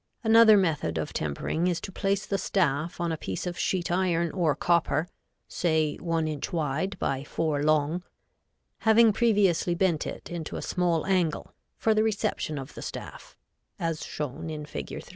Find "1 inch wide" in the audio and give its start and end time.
5.97-6.97